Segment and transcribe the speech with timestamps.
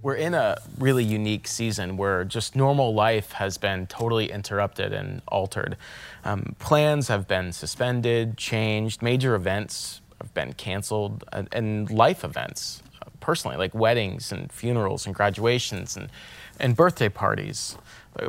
[0.00, 5.22] We're in a really unique season where just normal life has been totally interrupted and
[5.26, 5.76] altered.
[6.24, 12.82] Um, plans have been suspended, changed, major events have been canceled, and, and life events,
[13.02, 16.10] uh, personally, like weddings and funerals and graduations and,
[16.60, 17.76] and birthday parties,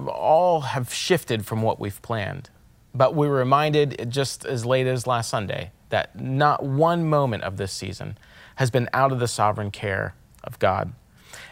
[0.08, 2.50] all have shifted from what we've planned.
[2.96, 7.58] But we were reminded just as late as last Sunday that not one moment of
[7.58, 8.18] this season
[8.56, 10.94] has been out of the sovereign care of God.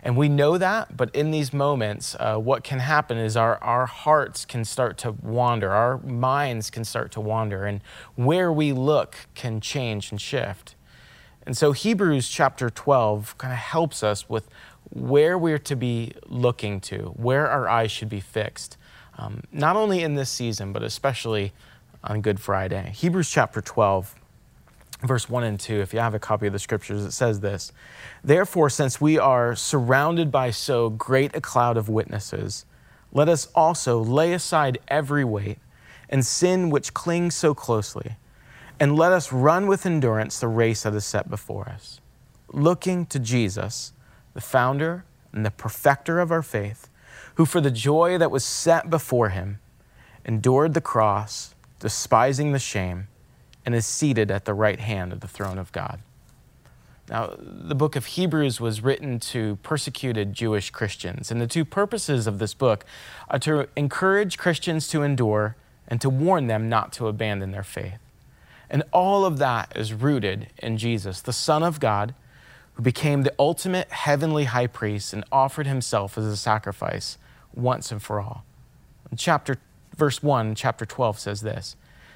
[0.04, 3.85] And we know that, but in these moments, uh, what can happen is our, our
[3.85, 7.82] hearts can start to wander, our minds can start to wander, and
[8.16, 10.76] where we look can change and shift.
[11.45, 14.49] And so Hebrews chapter 12 kind of helps us with
[14.90, 18.77] where we're to be looking to, where our eyes should be fixed,
[19.18, 21.54] um, not only in this season, but especially
[22.04, 22.91] on Good Friday.
[22.96, 24.16] Hebrews chapter 12
[25.01, 27.71] verse 1 and 2, if you have a copy of the scriptures, it says this
[28.23, 32.65] Therefore, since we are surrounded by so great a cloud of witnesses,
[33.11, 35.59] let us also lay aside every weight
[36.09, 38.15] and sin which clings so closely,
[38.79, 41.99] and let us run with endurance the race that is set before us,
[42.51, 43.93] looking to Jesus,
[44.34, 46.89] the founder and the perfecter of our faith,
[47.35, 49.59] who for the joy that was set before him
[50.26, 53.07] endured the cross, despising the shame
[53.68, 55.99] and is seated at the right hand of the throne of God.
[57.10, 62.27] Now, the book of Hebrews was written to persecuted Jewish Christians, and the two purposes
[62.27, 62.85] of this book
[63.29, 68.00] are to encourage Christians to endure and to warn them not to abandon their faith.
[68.69, 72.16] And all of that is rooted in Jesus, the Son of God,
[72.75, 77.18] who became the ultimate heavenly high priest and offered himself as a sacrifice
[77.53, 78.45] once and for all.
[79.12, 79.57] In chapter
[79.94, 81.75] verse 1, chapter 12 says this: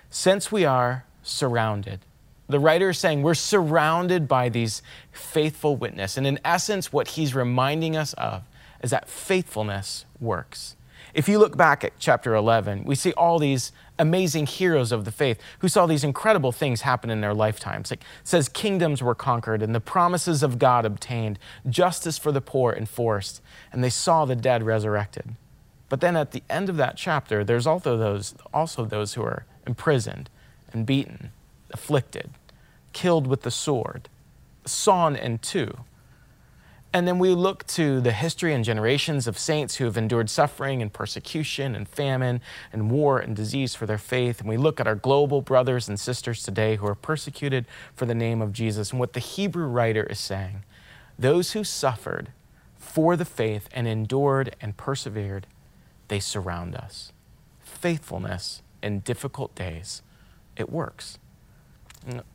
[0.09, 2.01] Since we are surrounded.
[2.47, 6.17] The writer is saying we're surrounded by these faithful witnesses.
[6.17, 8.43] And in essence, what he's reminding us of
[8.83, 10.75] is that faithfulness works.
[11.13, 15.11] If you look back at chapter 11, we see all these amazing heroes of the
[15.11, 17.91] faith who saw these incredible things happen in their lifetimes.
[17.91, 21.37] Like it says kingdoms were conquered and the promises of God obtained,
[21.69, 23.41] justice for the poor enforced,
[23.71, 25.35] and they saw the dead resurrected.
[25.89, 29.45] But then at the end of that chapter, there's also those also those who are
[29.67, 30.29] imprisoned
[30.73, 31.31] and beaten,
[31.71, 32.29] afflicted,
[32.93, 34.09] killed with the sword,
[34.65, 35.71] sawn in two.
[36.93, 40.81] And then we look to the history and generations of saints who have endured suffering
[40.81, 42.41] and persecution and famine
[42.73, 44.41] and war and disease for their faith.
[44.41, 47.65] And we look at our global brothers and sisters today who are persecuted
[47.95, 48.91] for the name of Jesus.
[48.91, 50.63] And what the Hebrew writer is saying
[51.17, 52.29] those who suffered
[52.77, 55.47] for the faith and endured and persevered,
[56.09, 57.13] they surround us.
[57.61, 60.01] Faithfulness in difficult days
[60.61, 61.19] it works.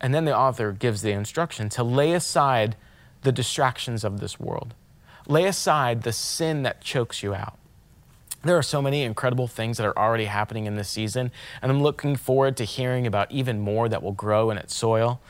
[0.01, 2.77] And then the author gives the instruction to lay aside
[3.23, 4.75] the distractions of this world,
[5.27, 7.59] lay aside the sin that chokes you out.
[8.45, 11.83] There are so many incredible things that are already happening in this season, and I'm
[11.83, 15.21] looking forward to hearing about even more that will grow in its soil.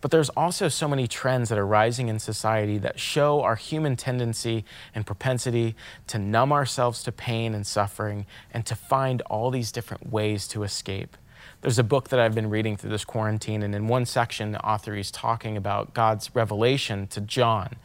[0.00, 3.94] But there's also so many trends that are rising in society that show our human
[3.94, 4.64] tendency
[4.94, 5.76] and propensity
[6.06, 10.62] to numb ourselves to pain and suffering and to find all these different ways to
[10.62, 11.16] escape.
[11.62, 14.60] There's a book that I've been reading through this quarantine, and in one section, the
[14.66, 17.76] author is talking about God's revelation to John.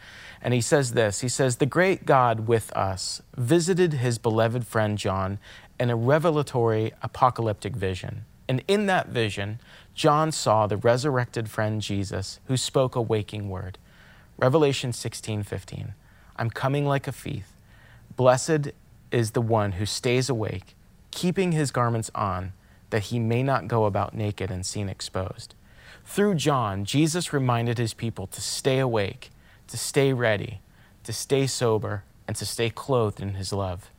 [0.41, 4.97] And he says this He says, The great God with us visited his beloved friend
[4.97, 5.37] John
[5.79, 8.25] in a revelatory apocalyptic vision.
[8.49, 9.59] And in that vision,
[9.93, 13.77] John saw the resurrected friend Jesus who spoke a waking word.
[14.39, 15.93] Revelation 16 15.
[16.35, 17.51] I'm coming like a thief.
[18.15, 18.69] Blessed
[19.11, 20.75] is the one who stays awake,
[21.11, 22.53] keeping his garments on
[22.89, 25.53] that he may not go about naked and seen exposed.
[26.05, 29.29] Through John, Jesus reminded his people to stay awake,
[29.67, 30.61] to stay ready,
[31.03, 33.91] to stay sober, and to stay clothed in his love.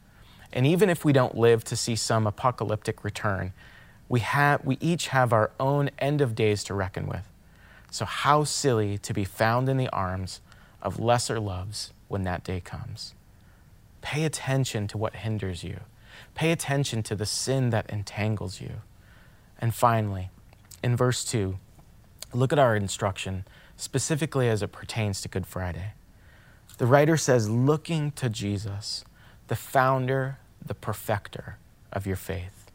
[0.52, 3.52] And even if we don't live to see some apocalyptic return,
[4.08, 7.28] we, have, we each have our own end of days to reckon with.
[7.90, 10.40] So, how silly to be found in the arms
[10.82, 13.14] of lesser loves when that day comes.
[14.00, 15.80] Pay attention to what hinders you.
[16.34, 18.82] Pay attention to the sin that entangles you.
[19.58, 20.30] And finally,
[20.82, 21.58] in verse 2,
[22.32, 23.44] look at our instruction,
[23.76, 25.92] specifically as it pertains to Good Friday.
[26.78, 29.04] The writer says, looking to Jesus,
[29.48, 31.56] the founder, the perfecter
[31.92, 32.70] of your faith.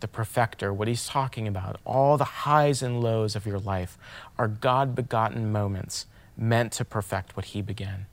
[0.00, 3.98] The perfecter, what he's talking about, all the highs and lows of your life
[4.38, 6.06] are God begotten moments
[6.36, 8.06] meant to perfect what he began.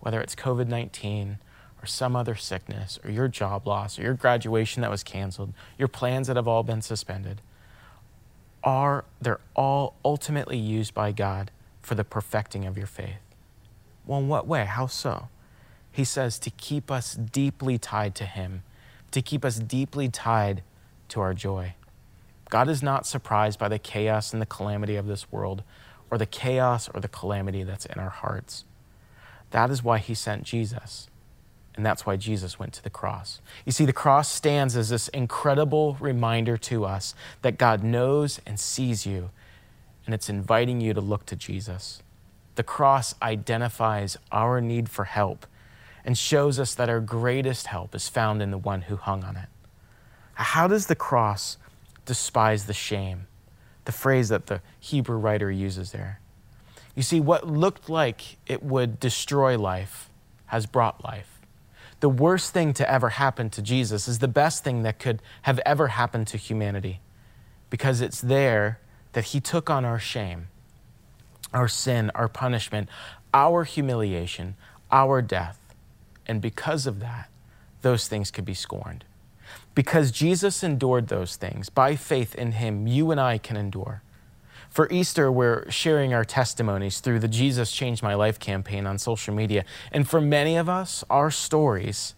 [0.00, 1.38] Whether it's COVID 19,
[1.82, 5.88] or some other sickness or your job loss or your graduation that was canceled, your
[5.88, 7.40] plans that have all been suspended,
[8.64, 11.50] are they're all ultimately used by God
[11.82, 13.20] for the perfecting of your faith.
[14.06, 14.64] Well, in what way?
[14.64, 15.28] How so?
[15.92, 18.62] He says to keep us deeply tied to Him,
[19.12, 20.62] to keep us deeply tied
[21.08, 21.74] to our joy.
[22.50, 25.62] God is not surprised by the chaos and the calamity of this world,
[26.10, 28.64] or the chaos or the calamity that's in our hearts.
[29.50, 31.08] That is why He sent Jesus.
[31.76, 33.40] And that's why Jesus went to the cross.
[33.66, 38.58] You see, the cross stands as this incredible reminder to us that God knows and
[38.58, 39.30] sees you,
[40.06, 42.02] and it's inviting you to look to Jesus.
[42.54, 45.46] The cross identifies our need for help
[46.04, 49.36] and shows us that our greatest help is found in the one who hung on
[49.36, 49.48] it.
[50.34, 51.58] How does the cross
[52.06, 53.26] despise the shame?
[53.84, 56.20] The phrase that the Hebrew writer uses there.
[56.94, 60.08] You see, what looked like it would destroy life
[60.46, 61.35] has brought life.
[62.00, 65.58] The worst thing to ever happen to Jesus is the best thing that could have
[65.64, 67.00] ever happened to humanity
[67.70, 68.80] because it's there
[69.12, 70.48] that he took on our shame,
[71.52, 72.88] our sin, our punishment,
[73.32, 74.56] our humiliation,
[74.90, 75.58] our death.
[76.26, 77.30] And because of that,
[77.82, 79.04] those things could be scorned.
[79.74, 84.02] Because Jesus endured those things, by faith in him, you and I can endure.
[84.76, 89.32] For Easter, we're sharing our testimonies through the Jesus Changed My Life campaign on social
[89.32, 89.64] media.
[89.90, 92.14] And for many of us, our stories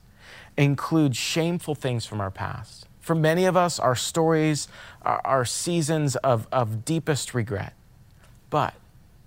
[0.57, 2.89] include shameful things from our past.
[2.99, 4.67] For many of us, our stories
[5.03, 7.75] are, are seasons of, of deepest regret.
[8.51, 8.75] But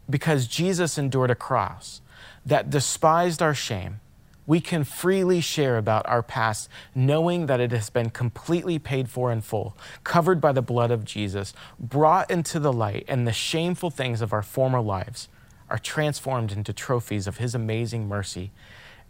[0.10, 2.02] because Jesus endured a cross
[2.46, 4.01] that despised our shame,
[4.48, 9.32] we can freely share about our past, knowing that it has been completely paid for
[9.32, 13.90] in full, covered by the blood of Jesus, brought into the light, and the shameful
[13.90, 15.28] things of our former lives
[15.70, 18.52] are transformed into trophies of His amazing mercy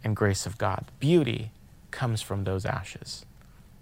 [0.04, 0.86] and grace of God.
[1.00, 1.50] Beauty
[1.90, 3.24] comes from those ashes.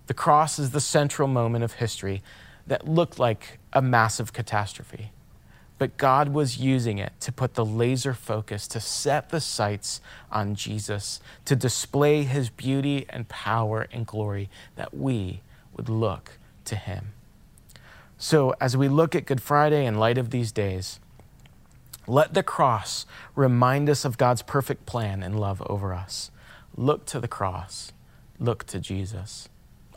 [0.07, 2.23] The cross is the central moment of history
[2.67, 5.13] that looked like a massive catastrophe
[5.81, 10.55] but God was using it to put the laser focus, to set the sights on
[10.55, 15.41] Jesus, to display his beauty and power and glory, that we
[15.75, 16.33] would look
[16.67, 17.15] to him.
[18.19, 21.01] So, as we look at Good Friday in light of these days,
[22.07, 26.31] let the cross remind us of God's perfect plan and love over us.
[26.77, 27.95] Look to the cross,
[28.39, 29.49] look to Jesus.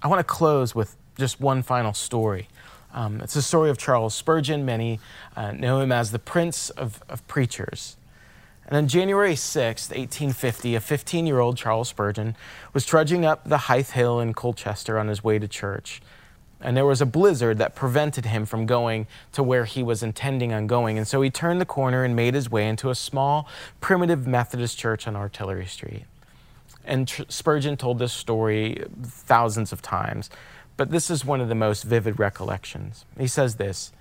[0.02, 2.48] I want to close with just one final story
[2.94, 4.66] um, it's the story of Charles Spurgeon.
[4.66, 5.00] Many
[5.36, 7.98] uh, know him as the Prince of, of Preachers.
[8.68, 12.36] And on January 6, 1850, a 15 year old Charles Spurgeon
[12.74, 16.02] was trudging up the Hythe Hill in Colchester on his way to church.
[16.62, 20.54] And there was a blizzard that prevented him from going to where he was intending
[20.54, 20.98] on going.
[20.98, 23.50] And so he turned the corner and made his way into a small,
[23.82, 26.06] primitive Methodist church on Artillery Street.
[26.86, 30.30] And Spurgeon told this story thousands of times
[30.78, 33.06] but this is one of the most vivid recollections.
[33.18, 33.92] He says this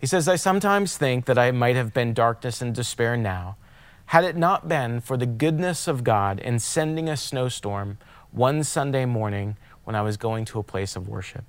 [0.00, 3.56] He says, I sometimes think that I might have been darkness and despair now,
[4.06, 7.98] had it not been for the goodness of God in sending a snowstorm
[8.30, 11.44] one Sunday morning when I was going to a place of worship.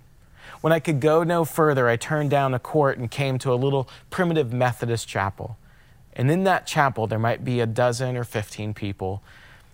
[0.61, 3.55] When I could go no further, I turned down a court and came to a
[3.55, 5.57] little primitive Methodist chapel.
[6.13, 9.21] And in that chapel, there might be a dozen or 15 people.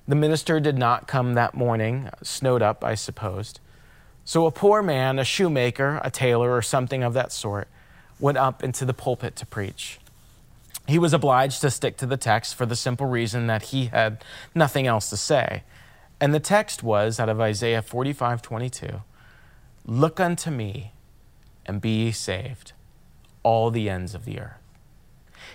[0.07, 3.59] The minister did not come that morning, snowed up, I supposed.
[4.31, 7.67] So a poor man, a shoemaker, a tailor, or something of that sort,
[8.17, 9.99] went up into the pulpit to preach.
[10.87, 14.23] He was obliged to stick to the text for the simple reason that he had
[14.55, 15.63] nothing else to say.
[16.21, 19.01] And the text was out of Isaiah 45 22
[19.85, 20.93] Look unto me
[21.65, 22.71] and be ye saved,
[23.43, 24.61] all the ends of the earth.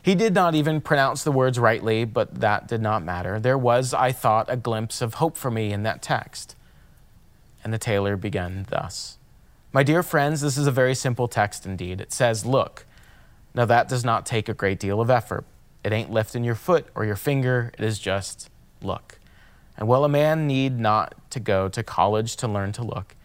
[0.03, 3.41] He did not even pronounce the words rightly, but that did not matter.
[3.41, 6.57] There was, I thought, a glimpse of hope for me in that text.
[7.67, 9.19] And the tailor began thus
[9.73, 12.01] My dear friends, this is a very simple text indeed.
[12.01, 12.87] It says, Look.
[13.57, 15.45] Now that does not take a great deal of effort.
[15.83, 18.51] It ain't lifting your foot or your finger, it is just
[18.83, 19.19] look.
[19.77, 23.17] And while a man need not to go to college to learn to look,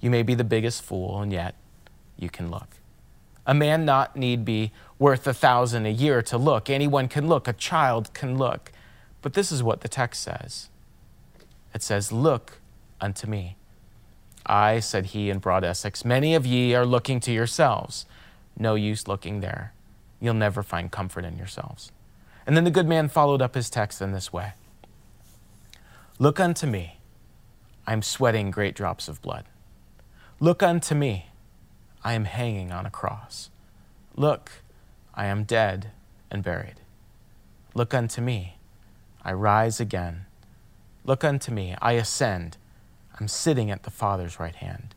[0.00, 1.54] you may be the biggest fool, and yet
[2.16, 2.78] you can look.
[3.46, 6.70] A man not need be worth a thousand a year to look.
[6.70, 8.72] Anyone can look, a child can look.
[9.20, 10.70] But this is what the text says
[11.74, 12.60] it says, Look
[12.98, 13.56] unto me.
[14.46, 18.06] I, said he in broad Essex, many of ye are looking to yourselves.
[18.58, 19.72] No use looking there.
[20.20, 21.92] You'll never find comfort in yourselves.
[22.46, 24.54] And then the good man followed up his text in this way
[26.18, 26.98] Look unto me.
[27.86, 29.46] I am sweating great drops of blood.
[30.38, 31.30] Look unto me.
[32.04, 33.50] I am hanging on a cross.
[34.14, 34.50] Look,
[35.14, 35.90] I am dead
[36.30, 36.80] and buried.
[37.74, 38.58] Look unto me.
[39.24, 40.26] I rise again.
[41.04, 41.74] Look unto me.
[41.80, 42.56] I ascend
[43.18, 44.94] I'm sitting at the Father's right hand.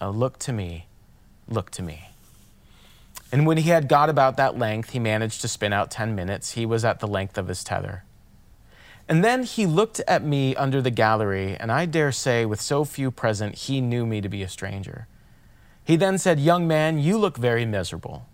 [0.00, 0.86] Now look to me,
[1.48, 2.10] look to me.
[3.30, 6.52] And when he had got about that length, he managed to spin out 10 minutes.
[6.52, 8.04] He was at the length of his tether.
[9.08, 12.84] And then he looked at me under the gallery, and I dare say, with so
[12.84, 15.06] few present, he knew me to be a stranger.
[15.82, 18.26] He then said, Young man, you look very miserable.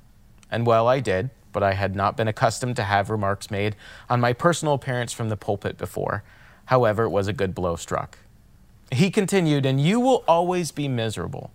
[0.51, 3.77] And well, I did, but I had not been accustomed to have remarks made
[4.11, 6.25] on my personal appearance from the pulpit before.
[6.67, 8.19] However, it was a good blow struck.
[8.93, 11.51] He continued, And you will always be miserable,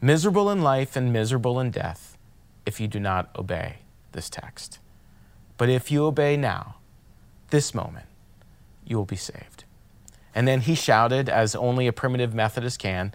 [0.00, 2.16] miserable in life and miserable in death,
[2.66, 3.76] if you do not obey
[4.12, 4.78] this text.
[5.56, 6.76] But if you obey now,
[7.50, 8.06] this moment,
[8.84, 9.64] you will be saved.
[10.34, 13.14] And then he shouted, as only a primitive Methodist can,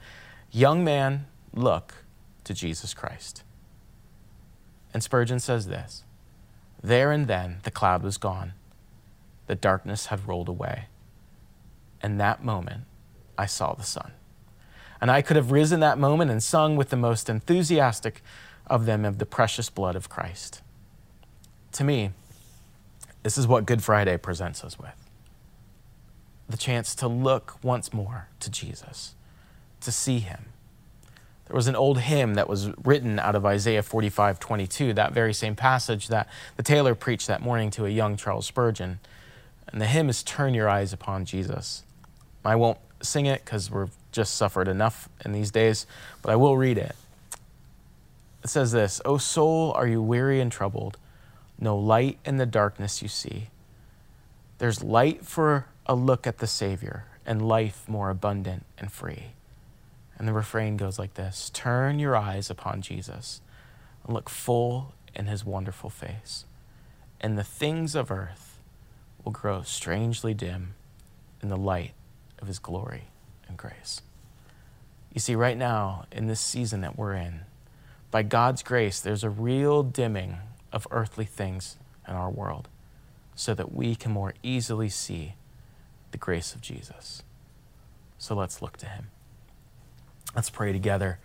[0.52, 1.94] Young man, look
[2.46, 3.44] to Jesus Christ.
[4.94, 6.04] And Spurgeon says this
[6.82, 8.54] There and then the cloud was gone,
[9.48, 10.86] the darkness had rolled away.
[12.02, 12.86] And that moment,
[13.38, 14.12] I saw the sun.
[15.00, 18.24] And I could have risen that moment and sung with the most enthusiastic
[18.66, 20.62] of them of the precious blood of Christ.
[21.74, 22.12] To me,
[23.24, 25.08] this is what Good Friday presents us with
[26.50, 29.16] the chance to look once more to Jesus,
[29.82, 30.46] to see him.
[31.48, 35.34] There was an old hymn that was written out of Isaiah 45 22, that very
[35.34, 36.28] same passage that
[36.58, 39.00] the tailor preached that morning to a young Charles Spurgeon.
[39.68, 41.84] And the hymn is Turn Your Eyes Upon Jesus.
[42.44, 45.86] I won't sing it because we've just suffered enough in these days,
[46.22, 46.96] but I will read it.
[48.44, 50.98] It says this O soul, are you weary and troubled?
[51.60, 53.50] No light in the darkness you see.
[54.60, 59.34] There's light for a look at the Savior and life more abundant and free.
[60.18, 63.42] And the refrain goes like this Turn your eyes upon Jesus
[64.04, 66.46] and look full in his wonderful face,
[67.20, 68.60] and the things of earth
[69.24, 70.76] will grow strangely dim
[71.42, 71.94] in the light
[72.40, 73.06] of his glory
[73.48, 74.02] and grace.
[75.14, 77.42] You see, right now, in this season that we're in,
[78.12, 80.38] by God's grace, there's a real dimming
[80.72, 81.78] of earthly things
[82.08, 82.68] in our world
[83.36, 85.36] so that we can more easily see
[86.12, 87.24] the grace of Jesus.
[88.18, 89.08] So let's look to him.
[90.36, 91.20] Let's pray together,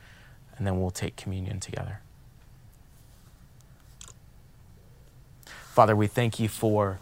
[0.57, 2.00] and then we'll take communion together.
[5.47, 6.99] Father, we thank you for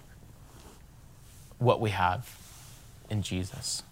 [1.59, 2.37] what we have
[3.09, 3.83] in Jesus.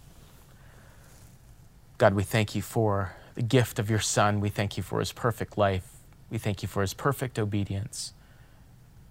[1.99, 4.39] God, we thank you for the gift of your Son.
[4.39, 5.85] We thank you for his perfect life.
[6.29, 8.13] We thank you for his perfect obedience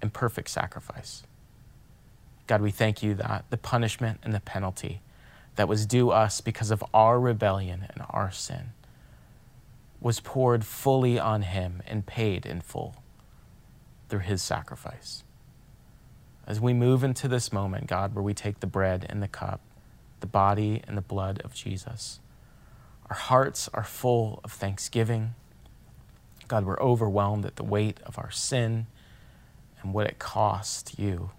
[0.00, 1.22] and perfect sacrifice.
[2.46, 5.02] God, we thank you that the punishment and the penalty
[5.56, 8.70] that was due us because of our rebellion and our sin
[10.00, 13.02] was poured fully on him and paid in full
[14.08, 15.24] through his sacrifice.
[16.46, 19.60] As we move into this moment, God, where we take the bread and the cup,
[20.20, 22.20] the body and the blood of Jesus,
[23.10, 25.34] our hearts are full of thanksgiving.
[26.46, 28.86] God, we're overwhelmed at the weight of our sin
[29.82, 31.30] and what it cost you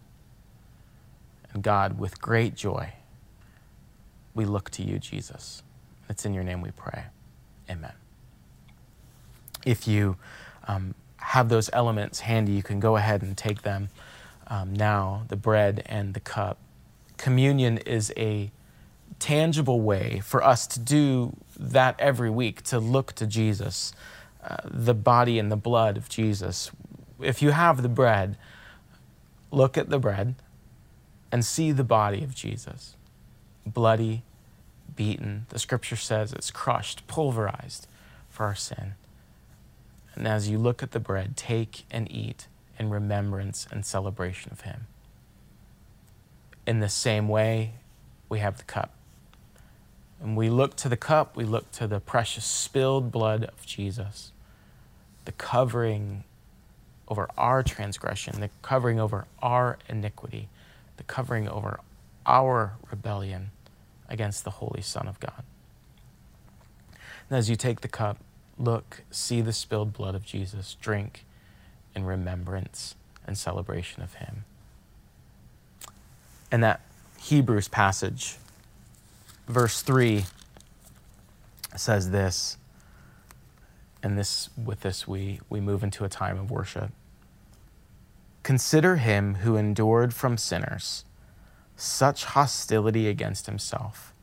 [1.54, 2.94] and God, with great joy,
[4.34, 5.64] we look to you, Jesus.
[6.08, 7.06] It's in your name we pray.
[7.70, 7.94] Amen.
[9.66, 10.18] If you
[10.68, 13.90] um, have those elements handy, you can go ahead and take them
[14.48, 16.58] um, now the bread and the cup.
[17.18, 18.52] Communion is a
[19.20, 23.94] tangible way for us to do that every week, to look to Jesus,
[24.44, 26.72] uh, the body and the blood of Jesus.
[27.22, 28.38] If you have the bread,
[29.52, 30.36] look at the bread
[31.32, 32.96] and see the body of Jesus
[33.66, 34.24] bloody,
[34.96, 35.46] beaten.
[35.50, 37.88] The scripture says it's crushed, pulverized
[38.30, 38.96] for our sin.
[40.16, 42.48] And as you look at the bread, take and eat
[42.78, 44.88] in remembrance and celebration of Him.
[46.66, 47.74] In the same way,
[48.28, 48.94] we have the cup.
[50.22, 54.32] And we look to the cup, we look to the precious spilled blood of Jesus,
[55.26, 56.24] the covering
[57.08, 60.50] over our transgression, the covering over our iniquity
[61.00, 61.80] the covering over
[62.26, 63.52] our rebellion
[64.10, 65.44] against the Holy Son of God.
[67.30, 68.18] And as you take the cup,
[68.58, 71.26] look, see the spilled blood of Jesus, drink
[71.96, 72.96] in remembrance
[73.26, 74.44] and celebration of Him.
[76.52, 76.82] And that
[77.18, 78.36] Hebrews passage,
[79.50, 80.26] verse 3,
[81.76, 82.58] says this,
[84.02, 86.92] and this with this we, we move into a time of worship.
[88.44, 91.04] Consider him who endured from sinners
[91.76, 94.14] such hostility against himself,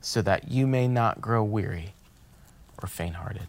[0.00, 1.94] so that you may not grow weary
[2.82, 3.48] or faint hearted.